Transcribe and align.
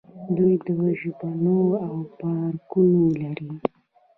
دوی 0.35 0.53
ژوبڼونه 0.99 1.55
او 1.87 1.95
پارکونه 2.19 3.03
لري. 3.21 3.51